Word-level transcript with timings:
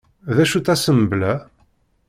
D 0.35 0.37
acu-tt 0.43 0.73
Assembla? 0.73 1.33